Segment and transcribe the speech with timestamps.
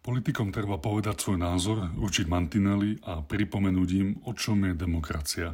[0.00, 5.52] Politikom treba povedať svoj názor, určiť mantinely a pripomenúť im, o čom je demokracia.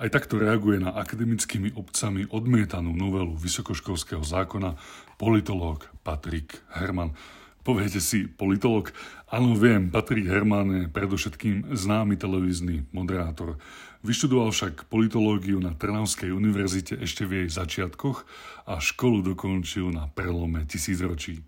[0.00, 4.80] Aj takto reaguje na akademickými obcami odmietanú novelu vysokoškolského zákona
[5.20, 7.12] politológ Patrik Herman.
[7.60, 8.88] Poviete si, politolog?
[9.28, 13.60] Áno, viem, Patrik Herman je predovšetkým známy televízny moderátor.
[14.00, 18.24] Vyštudoval však politológiu na Trnavskej univerzite ešte v jej začiatkoch
[18.64, 21.44] a školu dokončil na prelome tisícročí.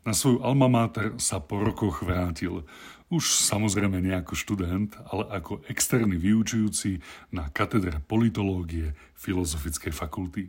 [0.00, 2.64] Na svoju alma mater sa po rokoch vrátil.
[3.12, 7.04] Už samozrejme nie ako študent, ale ako externý vyučujúci
[7.34, 10.48] na katedre politológie Filozofickej fakulty.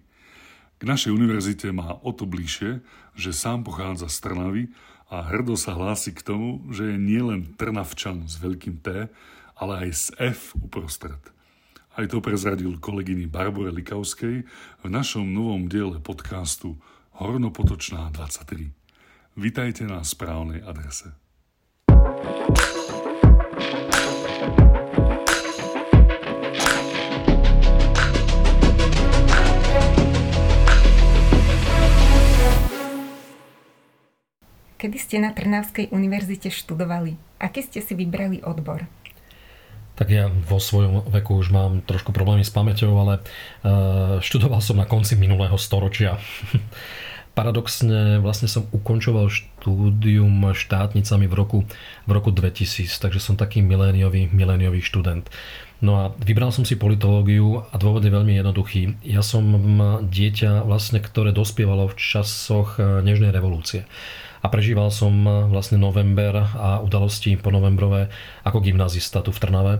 [0.79, 2.79] K našej univerzite má o to bližšie,
[3.13, 4.63] že sám pochádza z Trnavy
[5.11, 9.11] a hrdo sa hlási k tomu, že je nielen Trnavčan s veľkým T,
[9.59, 11.19] ale aj s F uprostred.
[11.99, 14.47] Aj to prezradil kolegyni Barbore Likavskej
[14.79, 16.79] v našom novom diele podcastu
[17.19, 18.80] Hornopotočná 23.
[19.31, 21.15] Vitajte na správnej adrese.
[34.75, 37.15] Kedy ste na Trnavskej univerzite študovali?
[37.39, 38.83] Aký ste si vybrali odbor?
[39.95, 43.23] Tak ja vo svojom veku už mám trošku problémy s pamäťou, ale
[43.63, 46.19] uh, študoval som na konci minulého storočia.
[47.31, 51.59] paradoxne vlastne som ukončoval štúdium štátnicami v roku,
[52.03, 55.31] v roku 2000, takže som taký miléniový, miléniový študent.
[55.81, 59.01] No a vybral som si politológiu a dôvod je veľmi jednoduchý.
[59.01, 59.49] Ja som
[60.05, 63.89] dieťa, vlastne, ktoré dospievalo v časoch e, Nežnej revolúcie.
[64.45, 68.13] A prežíval som e, vlastne november a udalosti po novembrové
[68.45, 69.75] ako gymnazista tu v Trnave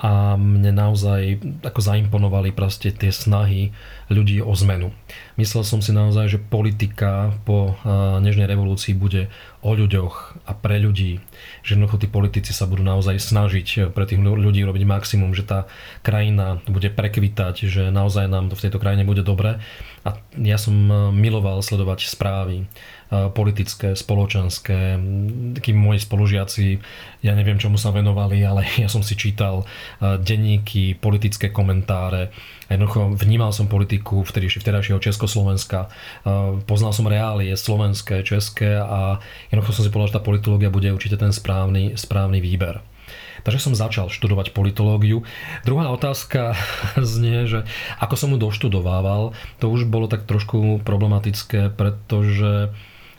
[0.00, 3.68] a mne naozaj ako zaimponovali proste tie snahy
[4.10, 4.90] ľudí o zmenu.
[5.38, 7.78] Myslel som si naozaj, že politika po
[8.20, 9.30] Nežnej revolúcii bude
[9.62, 11.22] o ľuďoch a pre ľudí.
[11.62, 15.70] Že jednoducho tí politici sa budú naozaj snažiť pre tých ľudí robiť maximum, že tá
[16.02, 19.62] krajina bude prekvitať, že naozaj nám to v tejto krajine bude dobre.
[20.00, 20.72] A ja som
[21.12, 22.64] miloval sledovať správy
[23.10, 24.96] politické, spoločenské.
[25.60, 26.66] Takí moji spolužiaci,
[27.26, 29.68] ja neviem, čomu sa venovali, ale ja som si čítal
[30.00, 32.32] denníky, politické komentáre.
[32.70, 35.92] Jednoducho vnímal som politiku vtedy vtedajšieho Československa.
[36.66, 41.20] Poznal som reálie slovenské, české a jednoducho som si povedal, že tá politológia bude určite
[41.20, 42.82] ten správny, správny výber.
[43.40, 45.24] Takže som začal študovať politológiu.
[45.64, 46.56] Druhá otázka
[47.00, 47.64] znie, že
[47.98, 52.72] ako som mu doštudovával, to už bolo tak trošku problematické, pretože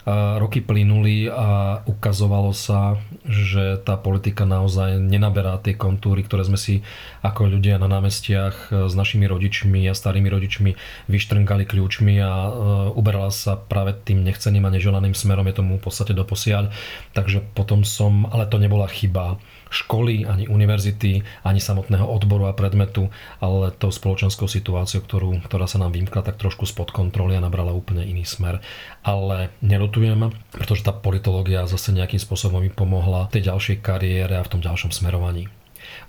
[0.08, 6.82] roky plynuli a ukazovalo sa, že tá politika naozaj nenaberá tie kontúry, ktoré sme si
[7.22, 10.72] ako ľudia na námestiach s našimi rodičmi a starými rodičmi
[11.06, 12.52] vyštrngali kľúčmi a e,
[12.98, 16.74] uberala sa práve tým nechceným a neželaným smerom, je tomu v podstate doposiaľ.
[17.14, 19.38] Takže potom som, ale to nebola chyba
[19.72, 23.08] školy, ani univerzity, ani samotného odboru a predmetu,
[23.40, 27.72] ale tou spoločenskou situáciou, ktorú, ktorá sa nám vymkla tak trošku spod kontroly a nabrala
[27.72, 28.59] úplne iný smer.
[29.02, 34.46] Ale nerotujem, pretože tá politológia zase nejakým spôsobom mi pomohla v tej ďalšej kariére a
[34.46, 35.48] v tom ďalšom smerovaní.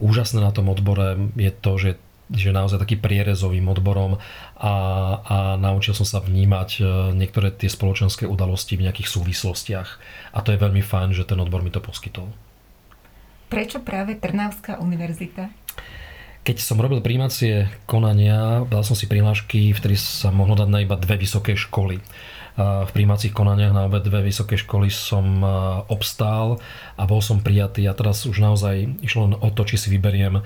[0.02, 1.90] Úžasné na tom odbore je to, že
[2.32, 4.16] že naozaj taký prierezovým odborom
[4.56, 4.74] a,
[5.20, 9.88] a naučil som sa vnímať e, niektoré tie spoločenské udalosti v nejakých súvislostiach.
[10.32, 12.32] A to je veľmi fajn, že ten odbor mi to poskytol.
[13.52, 15.52] Prečo práve Trnavská univerzita?
[16.40, 20.80] Keď som robil príjmacie konania, dal som si prihlášky, v ktorých sa mohlo dať na
[20.80, 22.00] iba dve vysoké školy.
[22.56, 25.44] V príjmacích konaniach na obe dve vysoké školy som
[25.92, 26.64] obstál
[26.96, 30.40] a bol som prijatý a teraz už naozaj išlo len o to, či si vyberiem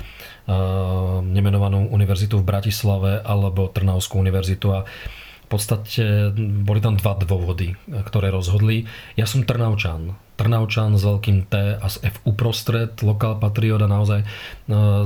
[1.31, 6.35] nemenovanú univerzitu v Bratislave alebo Trnavskú univerzitu a v podstate
[6.67, 8.91] boli tam dva dôvody, ktoré rozhodli.
[9.15, 14.21] Ja som Trnavčan, Trnavčan s veľkým T a s F uprostred, lokál patriot a naozaj
[14.21, 14.27] e,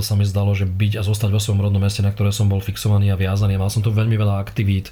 [0.03, 2.59] sa mi zdalo, že byť a zostať vo svojom rodnom meste, na ktoré som bol
[2.59, 3.55] fixovaný a viazaný.
[3.55, 4.91] Mal som tu veľmi veľa aktivít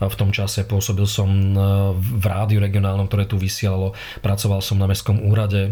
[0.00, 0.66] v tom čase.
[0.66, 1.54] Pôsobil som e,
[1.94, 3.94] v rádiu regionálnom, ktoré tu vysielalo.
[4.24, 5.70] Pracoval som na Mestskom úrade e,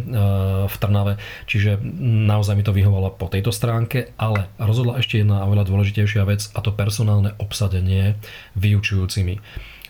[0.69, 1.19] v Trnave,
[1.49, 6.23] čiže naozaj mi to vyhovalo po tejto stránke, ale rozhodla ešte jedna a veľa dôležitejšia
[6.29, 8.21] vec a to personálne obsadenie
[8.55, 9.41] vyučujúcimi.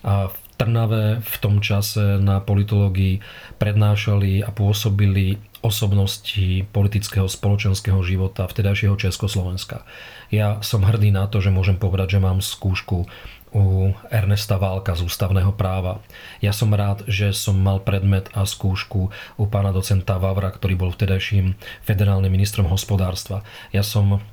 [0.03, 3.19] A v Trnave v tom čase na politológii
[3.57, 9.87] prednášali a pôsobili osobnosti politického spoločenského života vtedajšieho Československa.
[10.29, 13.07] Ja som hrdý na to, že môžem povedať, že mám skúšku
[13.53, 16.01] u Ernesta Válka z ústavného práva.
[16.41, 20.89] Ja som rád, že som mal predmet a skúšku u pána docenta Vavra, ktorý bol
[20.89, 21.53] vtedajším
[21.85, 23.45] federálnym ministrom hospodárstva.
[23.69, 24.25] Ja som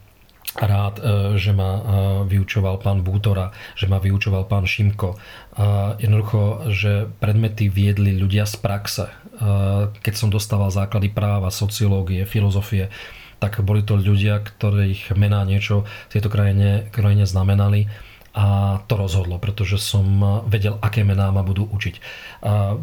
[0.58, 1.02] rád, e,
[1.38, 1.82] že ma e,
[2.26, 5.18] vyučoval pán Bútora, že ma vyučoval pán Šimko.
[6.00, 9.12] Jednoducho, že predmety viedli ľudia z praxe.
[9.92, 12.88] Keď som dostával základy práva, sociológie, filozofie,
[13.42, 17.92] tak boli to ľudia, ktorých mená niečo v tejto krajine, krajine znamenali
[18.30, 20.06] a to rozhodlo, pretože som
[20.46, 21.94] vedel, aké mená ma budú učiť.
[22.46, 22.78] A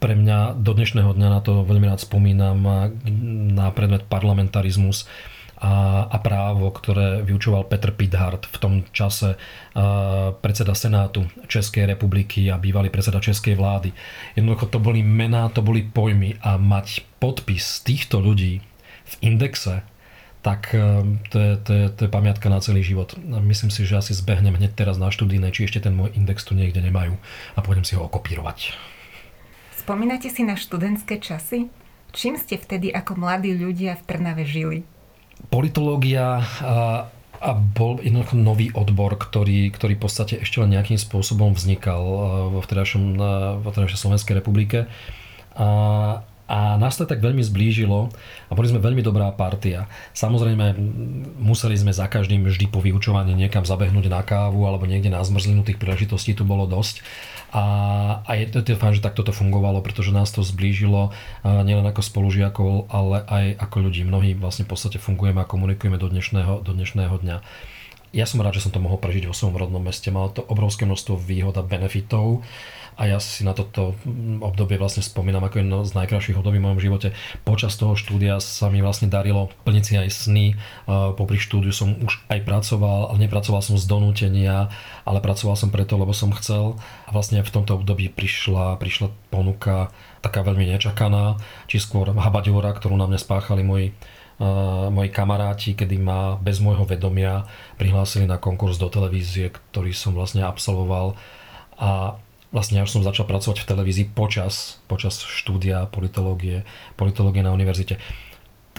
[0.00, 2.58] pre mňa do dnešného dňa na to veľmi rád spomínam
[3.52, 5.04] na predmet parlamentarizmus
[5.56, 9.40] a, a právo, ktoré vyučoval Petr Pithard v tom čase
[10.44, 13.96] predseda Senátu Českej republiky a bývalý predseda Českej vlády.
[14.36, 18.60] Jednoducho to boli mená, to boli pojmy a mať podpis týchto ľudí
[19.06, 19.80] v indexe,
[20.44, 20.70] tak
[21.32, 23.18] to je, to, je, to je pamiatka na celý život.
[23.24, 26.54] Myslím si, že asi zbehnem hneď teraz na študijné, či ešte ten môj index tu
[26.54, 27.18] niekde nemajú
[27.56, 28.76] a pôjdem si ho okopírovať.
[29.74, 31.66] Spomínate si na študentské časy?
[32.14, 34.86] Čím ste vtedy ako mladí ľudia v Trnave žili?
[35.48, 42.02] Politológia a, bol jednoducho nový odbor, ktorý, ktorý v podstate ešte len nejakým spôsobom vznikal
[42.50, 43.20] vo vtedajšom,
[43.62, 44.88] vtedajšej Slovenskej republike.
[45.54, 45.68] A,
[46.46, 48.06] a nás to tak veľmi zblížilo
[48.46, 49.90] a boli sme veľmi dobrá partia.
[50.14, 50.78] Samozrejme,
[51.42, 55.66] museli sme za každým vždy po vyučovaní niekam zabehnúť na kávu alebo niekde na zmrzlinu,
[55.66, 57.02] tých príležitostí tu bolo dosť.
[57.50, 57.64] A,
[58.22, 61.10] a je to, fajn, že takto to fungovalo, pretože nás to zblížilo
[61.42, 64.06] nielen ako spolužiakov, ale aj ako ľudí.
[64.06, 67.38] Mnohí vlastne v podstate fungujeme a komunikujeme do dnešného, do dnešného dňa.
[68.14, 70.14] Ja som rád, že som to mohol prežiť vo svojom rodnom meste.
[70.14, 72.46] Malo to obrovské množstvo výhod a benefitov
[72.96, 73.92] a ja si na toto
[74.40, 77.12] obdobie vlastne spomínam ako jedno z najkrajších období v mojom živote.
[77.44, 80.46] Počas toho štúdia sa mi vlastne darilo plniť si aj sny.
[81.20, 84.72] Popri štúdiu som už aj pracoval, ale nepracoval som z donútenia,
[85.04, 86.80] ale pracoval som preto, lebo som chcel.
[87.04, 89.92] A vlastne v tomto období prišla, prišla ponuka
[90.24, 91.36] taká veľmi nečakaná,
[91.68, 93.92] či skôr habaďora, ktorú na mňa spáchali moji
[94.92, 97.48] moji kamaráti, kedy ma bez môjho vedomia
[97.80, 101.16] prihlásili na konkurs do televízie, ktorý som vlastne absolvoval
[101.80, 102.20] a
[102.56, 106.64] vlastne ja už som začal pracovať v televízii počas, počas štúdia politológie,
[106.96, 108.00] politológie na univerzite.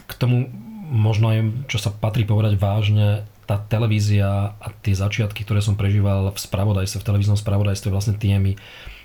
[0.09, 0.49] K tomu
[0.89, 6.33] možno aj, čo sa patrí povedať vážne, tá televízia a tie začiatky, ktoré som prežíval
[6.33, 8.57] v spravodajstve, v televíznom spravodajstve, vlastne tie mi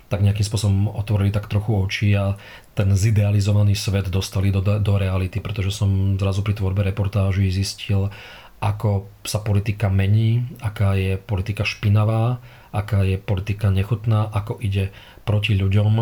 [0.09, 2.35] tak nejakým spôsobom otvorili tak trochu oči a
[2.73, 8.09] ten zidealizovaný svet dostali do, do reality, pretože som zrazu pri tvorbe reportáží zistil,
[8.57, 12.43] ako sa politika mení, aká je politika špinavá,
[12.73, 14.89] aká je politika nechutná, ako ide
[15.23, 15.93] proti ľuďom.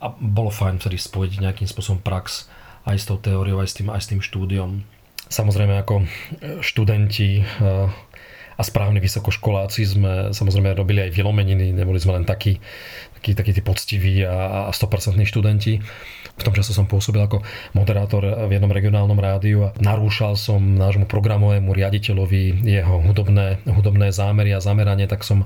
[0.00, 2.48] A bolo fajn vtedy spojiť nejakým spôsobom prax
[2.84, 4.84] aj s tou teóriou, aj s tým, aj s tým štúdiom.
[5.30, 6.04] Samozrejme ako
[6.60, 7.88] študenti eh,
[8.60, 12.60] a správni vysokoškoláci sme samozrejme robili aj vylomeniny, neboli sme len takí,
[13.20, 15.84] takí, takí tí poctiví a, a 100% študenti.
[16.40, 17.44] V tom čase som pôsobil ako
[17.76, 24.56] moderátor v jednom regionálnom rádiu a narúšal som nášmu programovému riaditeľovi jeho hudobné, hudobné zámery
[24.56, 25.44] a zameranie, tak som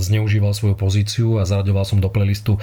[0.00, 2.56] zneužíval svoju pozíciu a zaraďoval som do playlistu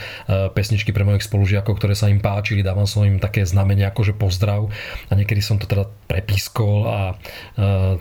[0.58, 4.18] pesničky pre mojich spolužiakov, ktoré sa im páčili, dával som im také znamenie ako že
[4.18, 4.74] pozdrav
[5.08, 7.22] a niekedy som to teda prepískol a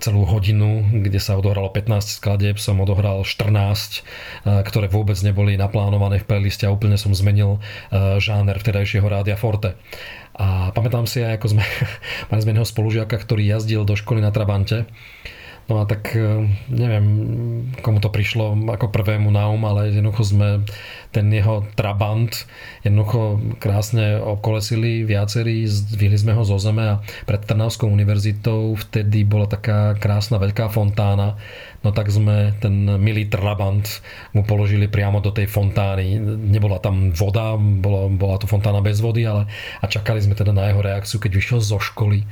[0.01, 4.01] celú hodinu, kde sa odohralo 15 skladieb, som odohral 14,
[4.49, 7.59] ktoré vôbec neboli naplánované v playliste a úplne som zmenil
[8.23, 9.75] žáner vtedajšieho rádia Forte.
[10.33, 11.65] A pamätám si aj, ako sme,
[12.33, 14.89] mali sme jedného spolužiaka, ktorý jazdil do školy na Trabante.
[15.71, 17.07] No a tak e, neviem,
[17.87, 20.67] komu to prišlo ako prvému na um, ale jednoducho sme
[21.15, 22.35] ten jeho Trabant
[22.83, 27.01] jednoducho krásne obkolesili viacerí, zdvihli sme ho zo zeme a
[27.31, 31.39] pred Trnavskou univerzitou vtedy bola taká krásna veľká fontána
[31.83, 33.85] no tak sme ten milý trabant
[34.33, 36.19] mu položili priamo do tej fontány.
[36.39, 39.51] Nebola tam voda, bola, bola to fontána bez vody, ale
[39.83, 42.23] a čakali sme teda na jeho reakciu, keď vyšiel zo školy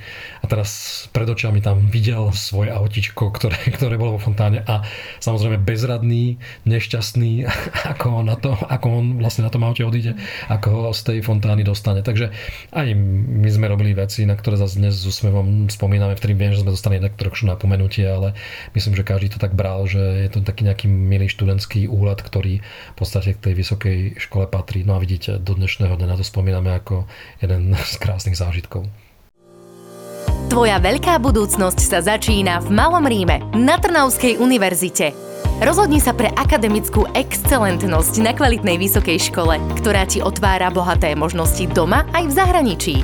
[0.41, 4.87] a teraz pred očami tam videl svoje autičko, ktoré, ktoré bolo vo fontáne a
[5.19, 7.45] samozrejme bezradný, nešťastný,
[7.93, 10.15] ako, na to, ako on vlastne na tom aute odíde,
[10.47, 12.07] ako ho z tej fontány dostane.
[12.07, 12.31] Takže
[12.71, 16.53] aj my sme robili veci, na ktoré zase dnes s úsmevom spomíname, v ktorým viem,
[16.55, 18.39] že sme dostali trošku napomenutie, ale
[18.77, 22.61] myslím, že každý to tak bral, že je to taký nejaký milý študentský úhľad, ktorý
[22.61, 24.85] v podstate k tej vysokej škole patrí.
[24.85, 27.09] No a vidíte, do dnešného dňa na to spomíname ako
[27.41, 28.85] jeden z krásnych zážitkov.
[30.51, 35.15] Tvoja veľká budúcnosť sa začína v Malom Ríme na Trnavskej univerzite.
[35.63, 42.09] Rozhodni sa pre akademickú excelentnosť na kvalitnej vysokej škole, ktorá ti otvára bohaté možnosti doma
[42.17, 42.97] aj v zahraničí.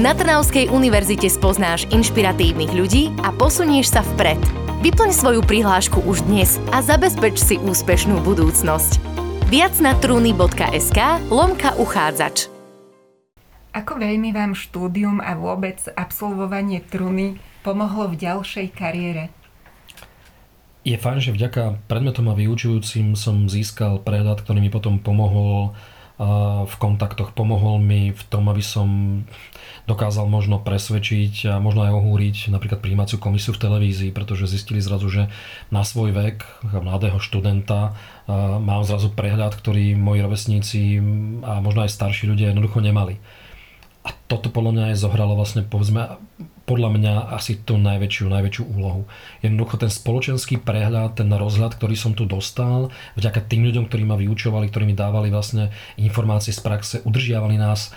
[0.00, 4.40] Na Trnavskej univerzite spoznáš inšpiratívnych ľudí a posunieš sa vpred–
[4.78, 9.02] Vyplň svoju prihlášku už dnes a zabezpeč si úspešnú budúcnosť.
[9.50, 12.46] Viac na truny.sk lomka uchádzač.
[13.74, 19.34] Ako veľmi vám štúdium a vôbec absolvovanie truny pomohlo v ďalšej kariére?
[20.86, 25.74] Je fajn, že vďaka predmetom a vyučujúcim som získal prehľad, ktorý mi potom pomohol
[26.70, 28.86] v kontaktoch, pomohol mi v tom, aby som
[29.88, 35.08] dokázal možno presvedčiť a možno aj ohúriť napríklad príjímaciu komisiu v televízii, pretože zistili zrazu,
[35.08, 35.22] že
[35.72, 36.44] na svoj vek,
[36.76, 37.96] mladého študenta,
[38.60, 40.80] mám zrazu prehľad, ktorý moji rovesníci
[41.40, 43.16] a možno aj starší ľudia jednoducho nemali.
[44.06, 46.16] A toto podľa mňa aj zohralo vlastne, povedzme,
[46.68, 49.08] podľa mňa asi tú najväčšiu, najväčšiu úlohu.
[49.40, 54.20] Jednoducho ten spoločenský prehľad, ten rozhľad, ktorý som tu dostal, vďaka tým ľuďom, ktorí ma
[54.20, 57.92] vyučovali, ktorí mi dávali vlastne informácie z praxe, udržiavali nás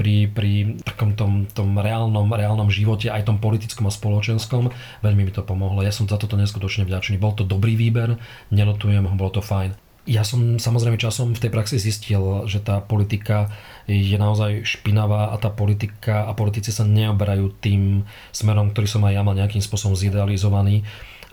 [0.00, 4.72] pri, pri takom tom, tom reálnom, reálnom živote, aj tom politickom a spoločenskom,
[5.04, 5.84] veľmi mi to pomohlo.
[5.84, 7.20] Ja som za toto neskutočne vďačný.
[7.20, 8.16] Bol to dobrý výber,
[8.48, 9.87] nelotujem ho, bolo to fajn.
[10.08, 13.52] Ja som samozrejme časom v tej praxi zistil, že tá politika
[13.84, 19.12] je naozaj špinavá a tá politika a politici sa neoberajú tým smerom, ktorý som aj
[19.12, 20.80] ja mal nejakým spôsobom zidealizovaný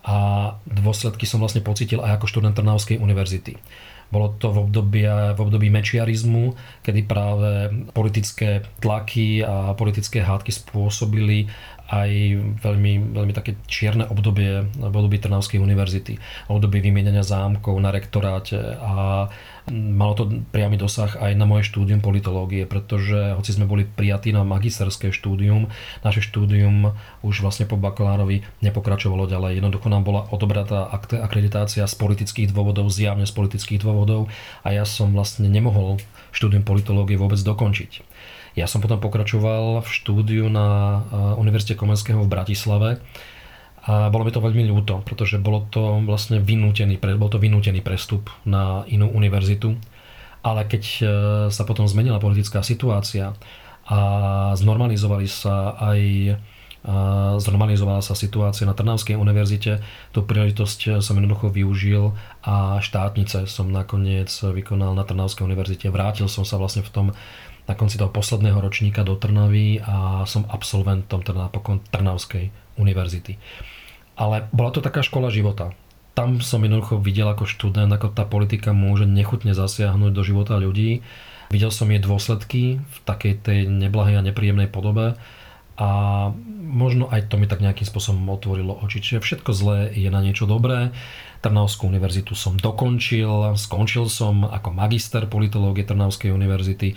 [0.03, 3.55] a dôsledky som vlastne pocitil aj ako študent Trnavskej univerzity.
[4.11, 6.53] Bolo to v období, v období mečiarizmu,
[6.85, 11.49] kedy práve politické tlaky a politické hádky spôsobili
[11.85, 12.09] aj
[12.65, 16.17] veľmi, veľmi také čierne obdobie v období Trnavskej univerzity.
[16.49, 19.27] Obdobie vymienenia zámkov na rektoráte a
[19.73, 20.23] malo to
[20.53, 25.69] priamy dosah aj na moje štúdium politológie, pretože hoci sme boli prijatí na magisterské štúdium,
[26.05, 26.93] naše štúdium
[27.25, 29.61] už vlastne po bakalárovi nepokračovalo ďalej.
[29.61, 34.29] Jednoducho nám bola odobratá akreditácia z politických dôvodov, zjavne z politických dôvodov
[34.61, 35.97] a ja som vlastne nemohol
[36.29, 38.14] štúdium politológie vôbec dokončiť.
[38.55, 40.67] Ja som potom pokračoval v štúdiu na
[41.03, 42.89] eh, Univerzite Komenského v Bratislave
[43.85, 48.33] a bolo mi to veľmi ľúto, pretože bolo to vlastne vynútený, bol to vynútený prestup
[48.41, 49.77] na inú univerzitu.
[50.41, 51.05] Ale keď eh,
[51.51, 53.35] sa potom zmenila politická situácia
[53.85, 53.99] a
[54.57, 56.01] znormalizovali sa aj
[57.41, 59.81] znormalizovala sa situácia na Trnavskej univerzite.
[60.13, 62.13] Tú príležitosť som jednoducho využil
[62.45, 65.89] a štátnice som nakoniec vykonal na Trnavskej univerzite.
[65.89, 67.07] Vrátil som sa vlastne v tom
[67.65, 73.41] na konci toho posledného ročníka do Trnavy a som absolventom teda napokon Trnavskej univerzity.
[74.15, 75.73] Ale bola to taká škola života.
[76.15, 81.03] Tam som jednoducho videl ako študent, ako tá politika môže nechutne zasiahnuť do života ľudí.
[81.51, 85.19] Videl som jej dôsledky v takej tej neblahej a nepríjemnej podobe
[85.75, 85.89] a
[86.55, 89.03] možno aj to mi tak nejakým spôsobom otvorilo oči.
[89.03, 90.95] Čiže všetko zlé je na niečo dobré.
[91.43, 96.95] Trnavskú univerzitu som dokončil, skončil som ako magister politológie Trnavskej univerzity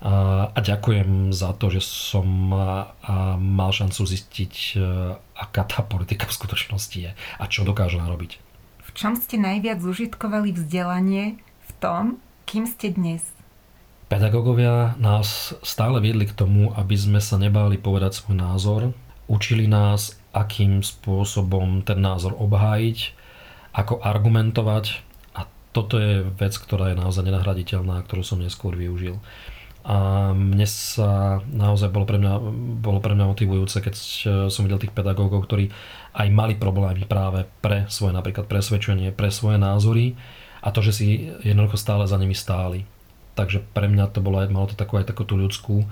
[0.00, 2.24] a ďakujem za to, že som
[3.36, 4.84] mal šancu zistiť, e,
[5.36, 8.40] aká tá politika v skutočnosti je a čo dokáže narobiť.
[8.80, 12.16] V čom ste najviac užitkovali vzdelanie v tom,
[12.48, 13.20] kým ste dnes?
[14.08, 18.80] Pedagógovia nás stále viedli k tomu, aby sme sa nebáli povedať svoj názor.
[19.30, 22.98] Učili nás, akým spôsobom ten názor obhájiť,
[23.76, 25.04] ako argumentovať
[25.38, 29.22] a toto je vec, ktorá je naozaj nenahraditeľná, ktorú som neskôr využil.
[29.90, 32.38] A mne sa naozaj bolo pre mňa,
[32.78, 33.94] bolo pre mňa motivujúce, keď
[34.46, 35.66] som videl tých pedagógov, ktorí
[36.14, 40.14] aj mali problémy práve pre svoje napríklad presvedčenie, pre svoje názory
[40.62, 41.06] a to, že si
[41.42, 42.86] jednoducho stále za nimi stáli.
[43.34, 45.82] Takže pre mňa to bolo malo to takú aj takú tú ľudskú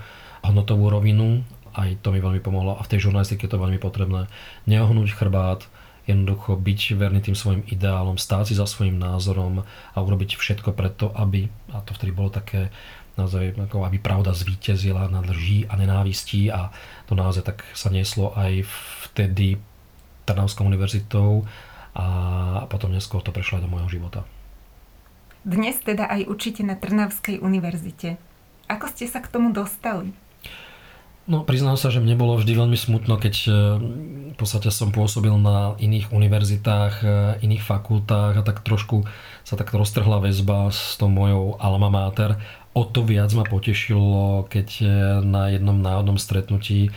[0.47, 1.43] hodnotovú rovinu,
[1.75, 4.31] aj to mi veľmi pomohlo a v tej žurnalistike je to veľmi potrebné.
[4.63, 5.67] Neohnúť chrbát,
[6.07, 11.13] jednoducho byť verný tým svojim ideálom, stáť si za svojim názorom a urobiť všetko preto,
[11.13, 12.73] aby, a to vtedy bolo také
[13.19, 16.71] naozaj, aby pravda zvíťazila nad lží a nenávistí a
[17.05, 18.63] to naozaj tak sa nieslo aj
[19.11, 19.59] vtedy
[20.23, 21.43] Trnavskou univerzitou
[21.97, 22.05] a
[22.69, 24.23] potom neskôr to prešlo aj do môjho života.
[25.43, 28.21] Dnes teda aj učíte na Trnavskej univerzite.
[28.69, 30.13] Ako ste sa k tomu dostali?
[31.29, 33.49] No, priznám sa, že mne bolo vždy veľmi smutno, keď e,
[34.33, 37.07] v podstate som pôsobil na iných univerzitách, e,
[37.45, 39.05] iných fakultách a tak trošku
[39.45, 42.33] sa tak roztrhla väzba s tou mojou alma mater
[42.73, 44.89] O to viac ma potešilo, keď eh,
[45.25, 46.91] na jednom náhodnom stretnutí eh,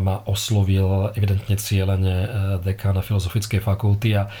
[0.00, 2.28] ma oslovil evidentne cieľene eh,
[2.64, 4.32] dekána Filozofickej fakulty a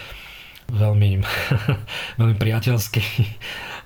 [0.68, 1.20] veľmi,
[2.20, 3.04] veľmi priateľský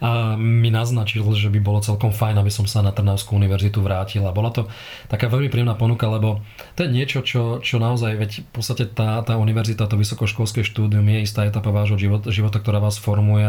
[0.02, 4.26] a mi naznačil, že by bolo celkom fajn, aby som sa na Trnavskú univerzitu vrátil.
[4.26, 4.66] A bola to
[5.06, 6.42] taká veľmi príjemná ponuka, lebo
[6.74, 11.06] to je niečo, čo, čo naozaj, veď v podstate tá, tá univerzita, to vysokoškolské štúdium
[11.06, 13.46] je istá etapa vášho života, života, ktorá vás formuje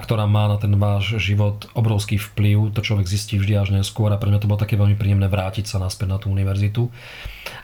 [0.00, 2.72] ktorá má na ten váš život obrovský vplyv.
[2.72, 5.68] To človek zistí vždy až neskôr a pre mňa to bolo také veľmi príjemné vrátiť
[5.68, 6.88] sa naspäť na tú univerzitu.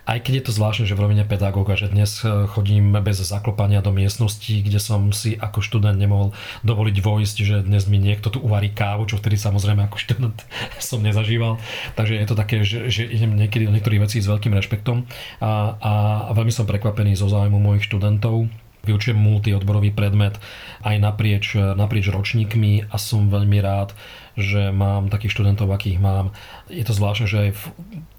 [0.08, 3.84] Aj keď je to zvláštne, že v rovine pedagóga, že dnes e, chodím bez zaklopania
[3.84, 6.32] do miestnosti, kde som si ako študent nemohol
[6.64, 10.38] dovoliť vojsť, že dnes mi niekto tu uvarí kávu, čo vtedy samozrejme ako študent
[10.80, 11.60] som nezažíval.
[11.94, 15.04] Takže je to také, že, že idem niekedy do niektorých vecí s veľkým rešpektom
[15.44, 15.92] a, a
[16.32, 18.48] veľmi som prekvapený zo záujmu mojich študentov
[18.88, 20.40] vyučujem multiodborový predmet
[20.82, 23.92] aj naprieč, naprieč ročníkmi a som veľmi rád,
[24.38, 26.30] že mám takých študentov, akých mám.
[26.70, 27.62] Je to zvláštne, že aj v,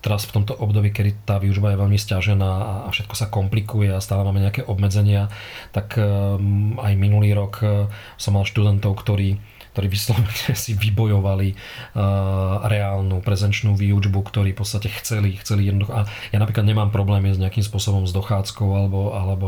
[0.03, 2.51] teraz v tomto období, kedy tá výučba je veľmi stiažená
[2.85, 5.31] a všetko sa komplikuje a stále máme nejaké obmedzenia,
[5.71, 7.87] tak um, aj minulý rok uh,
[8.19, 9.39] som mal študentov, ktorí
[9.73, 15.93] ktorí vyslovene si vybojovali uh, reálnu prezenčnú výučbu, ktorí v podstate chceli, chceli jednoducho.
[15.93, 16.01] A
[16.33, 19.47] ja napríklad nemám problémy s nejakým spôsobom s dochádzkou alebo, alebo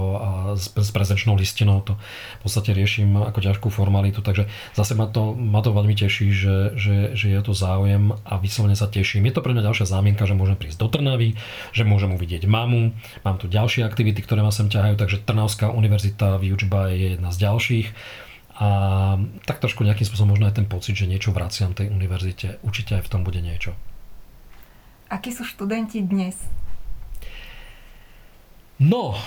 [0.56, 1.82] s, s prezenčnou listinou.
[1.86, 1.98] To
[2.40, 4.48] v podstate riešim ako ťažkú formalitu, takže
[4.78, 8.78] zase ma to, ma to veľmi teší, že, že, že je to záujem a vyslovene
[8.78, 9.26] sa teším.
[9.28, 11.36] Je to pre mňa ďalšia zámienka, že môžem prísť do Trnavy,
[11.74, 12.94] že môžem uvidieť mamu,
[13.26, 17.38] mám tu ďalšie aktivity, ktoré ma sem ťahajú, takže Trnavská univerzita výučba je jedna z
[17.48, 17.88] ďalších.
[18.62, 19.18] A
[19.50, 22.62] tak trošku nejakým spôsobom možno aj ten pocit, že niečo vraciam tej univerzite.
[22.62, 23.74] Určite aj v tom bude niečo.
[25.10, 26.38] Akí sú študenti dnes?
[28.78, 29.14] No,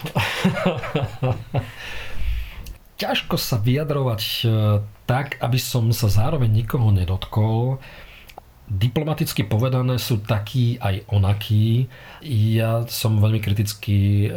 [3.02, 4.42] ťažko sa vyjadrovať e,
[5.06, 7.82] tak, aby som sa zároveň nikoho nedotkol.
[8.64, 11.84] Diplomaticky povedané sú takí aj onakí.
[12.24, 14.30] Ja som veľmi kritický e,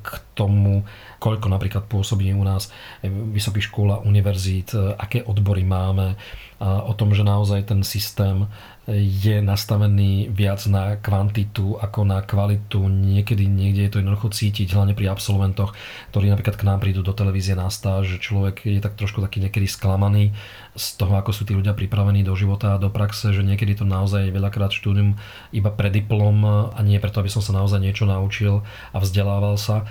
[0.00, 0.80] k tomu,
[1.20, 2.72] koľko napríklad pôsobí u nás
[3.04, 6.16] vysokých škôl a univerzít, e, aké odbory máme,
[6.60, 8.48] o tom, že naozaj ten systém
[8.86, 12.86] je nastavený viac na kvantitu ako na kvalitu.
[12.86, 15.74] Niekedy niekde je to jednoducho cítiť, hlavne pri absolventoch,
[16.14, 19.42] ktorí napríklad k nám prídu do televízie na stáž, že človek je tak trošku taký
[19.42, 20.30] niekedy sklamaný
[20.78, 23.82] z toho, ako sú tí ľudia pripravení do života a do praxe, že niekedy to
[23.82, 25.18] naozaj je veľakrát štúdium
[25.50, 28.62] iba pre diplom a nie preto, aby som sa naozaj niečo naučil
[28.94, 29.82] a vzdelával sa.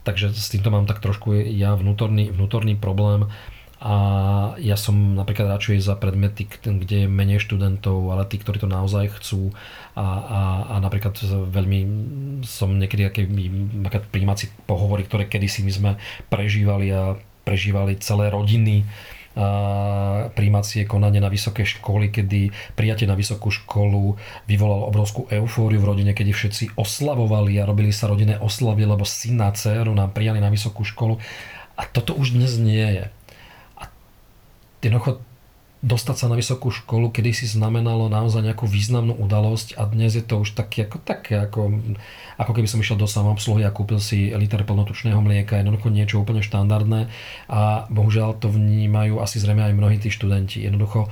[0.00, 3.28] Takže s týmto mám tak trošku ja vnútorný, vnútorný problém
[3.80, 3.94] a
[4.60, 9.08] ja som napríklad radšej za predmety, kde je menej študentov, ale tí, ktorí to naozaj
[9.16, 9.56] chcú
[9.96, 11.16] a, a, a napríklad
[11.48, 11.80] veľmi
[12.44, 13.24] som niekedy aké
[14.12, 15.90] príjmací pohovory, ktoré kedysi my sme
[16.28, 17.16] prežívali a
[17.48, 18.84] prežívali celé rodiny
[20.34, 24.18] príjmacie konanie na vysoké školy, kedy prijatie na vysokú školu
[24.50, 29.54] vyvolalo obrovskú eufóriu v rodine, kedy všetci oslavovali a robili sa rodinné oslavy, lebo syna,
[29.54, 31.22] dceru nám prijali na vysokú školu.
[31.78, 33.04] A toto už dnes nie je
[34.80, 35.20] jednoducho
[35.80, 40.20] dostať sa na vysokú školu kedy si znamenalo naozaj nejakú významnú udalosť a dnes je
[40.20, 41.72] to už také ako, také ako,
[42.36, 46.44] ako keby som išiel do samoobsluhy a kúpil si liter plnotučného mlieka, jednoducho niečo úplne
[46.44, 47.08] štandardné
[47.48, 50.60] a bohužiaľ to vnímajú asi zrejme aj mnohí tí študenti.
[50.68, 51.08] Jednoducho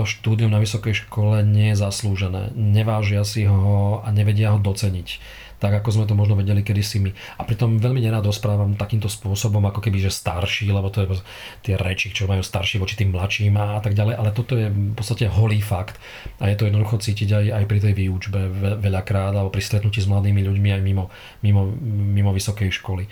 [0.00, 2.56] to štúdium na vysokej škole nie je zaslúžené.
[2.56, 5.20] Nevážia si ho a nevedia ho doceniť
[5.60, 7.12] tak ako sme to možno vedeli kedysi my.
[7.36, 11.20] A pritom veľmi nerád rozprávam takýmto spôsobom, ako keby, že starší, lebo to je
[11.60, 14.96] tie reči, čo majú starší voči tým mladším a tak ďalej, ale toto je v
[14.96, 16.00] podstate holý fakt.
[16.40, 18.40] A je to jednoducho cítiť aj, aj pri tej výučbe
[18.80, 21.12] veľakrát, alebo pri stretnutí s mladými ľuďmi aj mimo,
[21.44, 23.04] mimo, mimo vysokej školy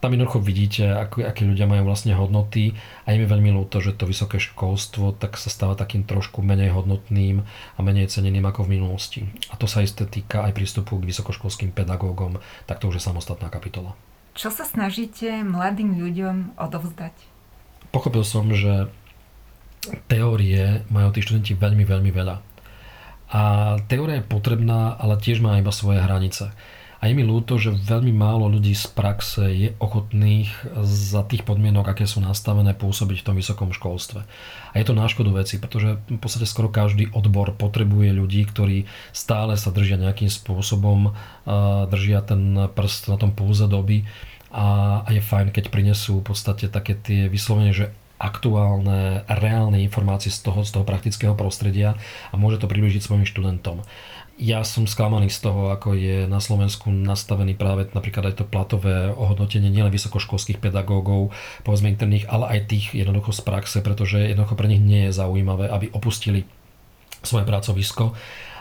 [0.00, 2.76] tam jednoducho vidíte, ako, aké ľudia majú vlastne hodnoty
[3.08, 6.76] a je mi veľmi ľúto, že to vysoké školstvo tak sa stáva takým trošku menej
[6.76, 9.20] hodnotným a menej ceneným ako v minulosti.
[9.48, 12.36] A to sa isté týka aj prístupu k vysokoškolským pedagógom,
[12.68, 13.96] tak to už je samostatná kapitola.
[14.36, 17.16] Čo sa snažíte mladým ľuďom odovzdať?
[17.88, 18.92] Pochopil som, že
[20.12, 22.36] teórie majú tí študenti veľmi, veľmi veľa.
[23.32, 23.42] A
[23.90, 26.52] teória je potrebná, ale tiež má iba svoje hranice.
[26.96, 30.48] A je mi ľúto, že veľmi málo ľudí z praxe je ochotných
[30.80, 34.24] za tých podmienok, aké sú nastavené, pôsobiť v tom vysokom školstve.
[34.72, 38.88] A je to na škodu veci, pretože v podstate skoro každý odbor potrebuje ľudí, ktorí
[39.12, 41.12] stále sa držia nejakým spôsobom,
[41.92, 44.08] držia ten prst na tom púze doby
[44.48, 50.48] a je fajn, keď prinesú v podstate také tie vyslovene, že aktuálne, reálne informácie z
[50.48, 52.00] toho, z toho praktického prostredia
[52.32, 53.84] a môže to približiť svojim študentom
[54.36, 59.08] ja som sklamaný z toho, ako je na Slovensku nastavený práve napríklad aj to platové
[59.08, 61.32] ohodnotenie nielen vysokoškolských pedagógov,
[61.64, 65.72] povedzme interných, ale aj tých jednoducho z praxe, pretože jednoducho pre nich nie je zaujímavé,
[65.72, 66.44] aby opustili
[67.24, 68.12] svoje pracovisko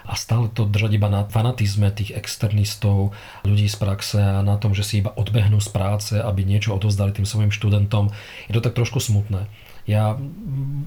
[0.06, 3.12] a stále to držať iba na fanatizme tých externistov,
[3.42, 7.12] ľudí z praxe a na tom, že si iba odbehnú z práce, aby niečo odozdali
[7.12, 8.14] tým svojim študentom.
[8.48, 9.50] Je to tak trošku smutné.
[9.86, 10.18] Ja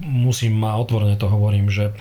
[0.03, 1.95] musím a otvorene to hovorím, že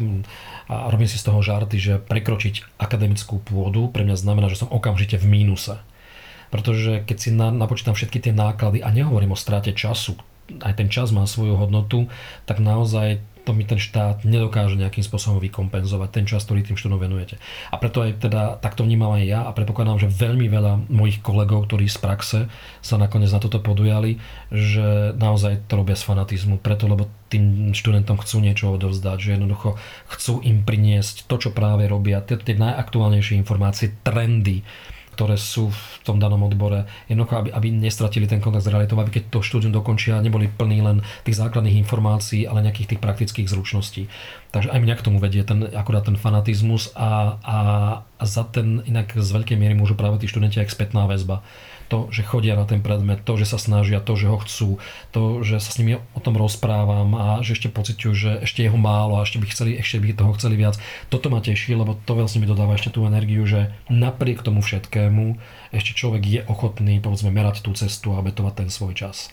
[0.69, 4.69] a robím si z toho žarty, že prekročiť akademickú pôdu pre mňa znamená, že som
[4.69, 5.81] okamžite v mínuse.
[6.53, 10.21] Pretože keď si na, napočítam všetky tie náklady a nehovorím o strate času,
[10.61, 12.13] aj ten čas má svoju hodnotu,
[12.45, 17.01] tak naozaj to mi ten štát nedokáže nejakým spôsobom vykompenzovať ten čas, ktorý tým študom
[17.01, 17.41] venujete.
[17.73, 21.65] A preto aj teda takto vnímam aj ja a predpokladám, že veľmi veľa mojich kolegov,
[21.65, 22.39] ktorí z praxe
[22.85, 24.21] sa nakoniec na toto podujali,
[24.53, 29.81] že naozaj to robia z fanatizmu, preto lebo tým študentom chcú niečo odovzdať, že jednoducho
[30.13, 34.61] chcú im priniesť to, čo práve robia, tie, tie najaktuálnejšie informácie, trendy,
[35.19, 36.87] ktoré sú v tom danom odbore.
[37.11, 40.79] Jednoducho, aby, aby nestratili ten kontakt s realitou, aby keď to štúdium dokončia, neboli plní
[40.79, 44.07] len tých základných informácií, ale nejakých tých praktických zručností.
[44.55, 47.59] Takže aj mňa k tomu vedie ten, akurát ten fanatizmus a, a,
[48.15, 51.43] a za ten inak z veľkej miery môžu práve tí študenti aj spätná väzba
[51.89, 54.79] to, že chodia na ten predmet, to, že sa snažia, to, že ho chcú,
[55.11, 58.77] to, že sa s nimi o tom rozprávam a že ešte pociťujú, že ešte jeho
[58.77, 60.77] málo a ešte by, chceli, ešte by toho chceli viac.
[61.09, 65.41] Toto ma teší, lebo to vlastne mi dodáva ešte tú energiu, že napriek tomu všetkému
[65.73, 69.29] ešte človek je ochotný, povedzme, merať tú cestu a betovať ten svoj čas.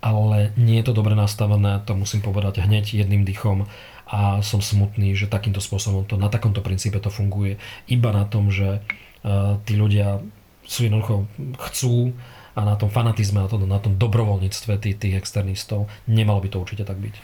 [0.00, 3.68] Ale nie je to dobre nastavené, to musím povedať hneď jedným dychom
[4.10, 7.60] a som smutný, že takýmto spôsobom to, na takomto princípe to funguje.
[7.86, 10.24] Iba na tom, že uh, tí ľudia
[10.70, 11.26] sú jednoducho
[11.66, 12.14] chcú
[12.54, 15.90] a na tom fanatizme, na tom, na tom dobrovoľníctve tých, tých externistov.
[16.06, 17.14] Nemalo by to určite tak byť.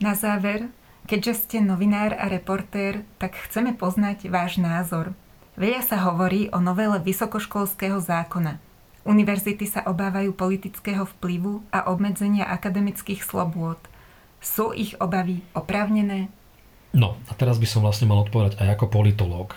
[0.00, 0.72] Na záver,
[1.04, 5.12] keďže ste novinár a reportér, tak chceme poznať váš názor.
[5.60, 8.58] Veľa sa hovorí o novele vysokoškolského zákona.
[9.04, 13.76] Univerzity sa obávajú politického vplyvu a obmedzenia akademických slobôd.
[14.40, 16.32] Sú ich obavy oprávnené?
[16.96, 19.52] No a teraz by som vlastne mal odpovedať aj ako politológ.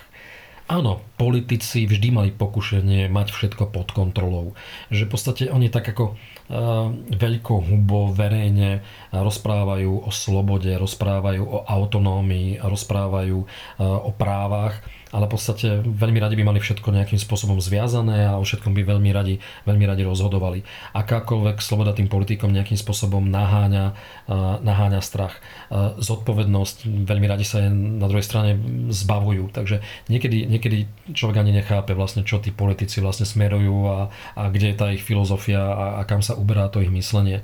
[0.68, 4.54] Áno, politici vždy mali pokušenie mať všetko pod kontrolou.
[4.88, 11.58] Že v podstate oni tak ako uh, veľkou hubo verejne rozprávajú o slobode, rozprávajú o
[11.66, 13.46] autonómii, rozprávajú uh,
[14.06, 14.78] o právach
[15.12, 18.82] ale v podstate veľmi radi by mali všetko nejakým spôsobom zviazané a o všetkom by
[18.84, 20.64] veľmi radi, veľmi radi rozhodovali.
[20.92, 23.96] Akákoľvek sloboda tým politikom nejakým spôsobom naháňa,
[24.60, 25.40] naháňa strach.
[25.96, 28.60] Zodpovednosť, veľmi radi sa na druhej strane
[28.92, 29.48] zbavujú.
[29.48, 29.80] Takže
[30.12, 33.98] niekedy, niekedy človek ani nechápe vlastne, čo tí politici vlastne smerujú a,
[34.36, 37.42] a kde je tá ich filozofia a, a kam sa uberá to ich myslenie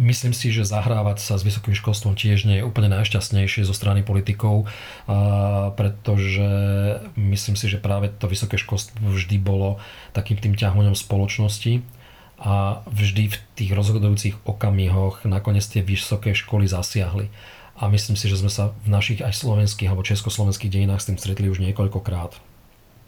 [0.00, 4.00] Myslím si, že zahrávať sa s vysokým školstvom tiež nie je úplne najšťastnejšie zo strany
[4.00, 4.64] politikov,
[5.76, 6.48] pretože
[7.20, 9.76] myslím si, že práve to vysoké školstvo vždy bolo
[10.16, 11.84] takým tým ťahoňom spoločnosti
[12.40, 17.28] a vždy v tých rozhodujúcich okamihoch nakoniec tie vysoké školy zasiahli.
[17.80, 21.16] A myslím si, že sme sa v našich aj slovenských alebo československých dejinách s tým
[21.16, 22.36] stretli už niekoľkokrát.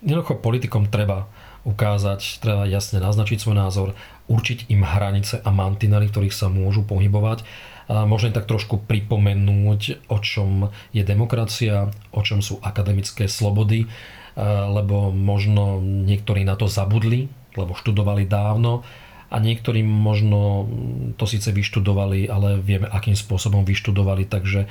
[0.01, 1.29] Jednoducho politikom treba
[1.63, 3.89] ukázať, treba jasne naznačiť svoj názor,
[4.27, 7.45] určiť im hranice a mantinely, ktorých sa môžu pohybovať.
[7.93, 13.87] A možno tak trošku pripomenúť, o čom je demokracia, o čom sú akademické slobody,
[14.73, 18.83] lebo možno niektorí na to zabudli, lebo študovali dávno
[19.33, 20.69] a niektorí možno
[21.17, 24.69] to síce vyštudovali, ale vieme, akým spôsobom vyštudovali, takže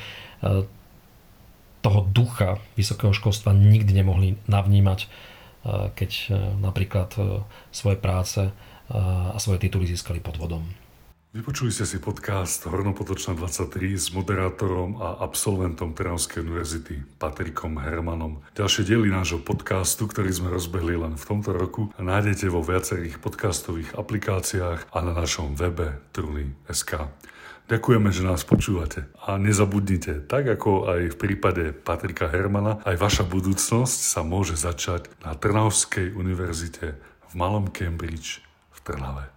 [1.81, 5.09] toho ducha vysokého školstva nikdy nemohli navnímať
[5.93, 6.25] keď e,
[6.57, 8.51] napríklad e, svoje práce e,
[9.31, 10.65] a svoje tituly získali pod vodom.
[11.31, 18.43] Vypočuli ste si podcast Hornopotočná 23 s moderátorom a absolventom Trnavskej univerzity Patrikom Hermanom.
[18.51, 23.95] Ďalšie diely nášho podcastu, ktorý sme rozbehli len v tomto roku, nájdete vo viacerých podcastových
[23.95, 27.07] aplikáciách a na našom webe truny.sk.
[27.71, 29.07] Ďakujeme, že nás počúvate.
[29.23, 35.07] A nezabudnite, tak ako aj v prípade Patrika Hermana, aj vaša budúcnosť sa môže začať
[35.23, 38.43] na Trnavskej univerzite v Malom Cambridge
[38.75, 39.31] v Trnave.